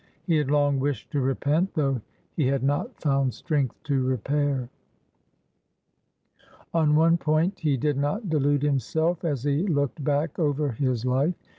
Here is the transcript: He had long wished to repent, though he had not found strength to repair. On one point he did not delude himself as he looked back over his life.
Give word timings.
He 0.25 0.37
had 0.37 0.49
long 0.49 0.79
wished 0.79 1.11
to 1.11 1.21
repent, 1.21 1.75
though 1.75 2.01
he 2.35 2.47
had 2.47 2.63
not 2.63 2.99
found 2.99 3.35
strength 3.35 3.75
to 3.83 4.03
repair. 4.03 4.67
On 6.73 6.95
one 6.95 7.19
point 7.19 7.59
he 7.59 7.77
did 7.77 7.97
not 7.97 8.27
delude 8.27 8.63
himself 8.63 9.23
as 9.23 9.43
he 9.43 9.61
looked 9.67 10.03
back 10.03 10.39
over 10.39 10.71
his 10.71 11.05
life. 11.05 11.35